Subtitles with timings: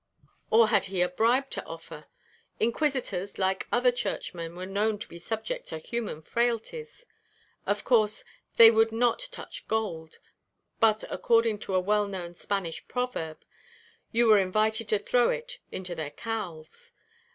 [0.49, 2.07] Or had he a bribe to offer?
[2.59, 7.05] Inquisitors, like other Churchmen, were known to be subject to human frailties;
[7.67, 8.23] of course
[8.55, 10.17] they would not touch gold,
[10.79, 13.45] but, according to a well known Spanish proverb,
[14.11, 16.93] you were invited to throw it into their cowls.